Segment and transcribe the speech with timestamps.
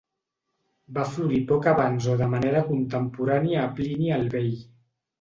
[0.97, 4.55] Va florir poc abans o de manera contemporània a Plini el Vell.